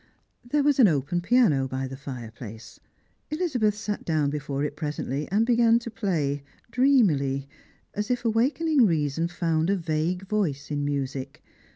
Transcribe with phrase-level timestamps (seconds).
[0.43, 2.79] There was an open piano near the fii'eislace.
[3.29, 7.47] Elizabeth sat down before it presently and began to play— dreamily—
[7.93, 11.43] as if awakening reason found a vague voice in music.